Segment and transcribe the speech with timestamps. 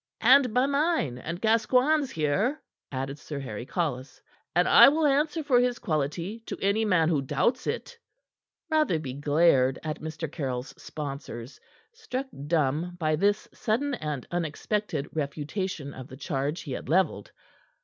[0.21, 2.59] "And by mine and Gascoigne's here,"
[2.91, 4.19] added Sir Harry Collis,
[4.55, 7.95] "and I will answer for his quality to any man who doubts it."
[8.71, 10.27] Rotherby glared at Mr.
[10.31, 11.59] Caryll's sponsors,
[11.93, 17.31] struck dumb by this sudden and unexpected refutation of the charge he had leveled.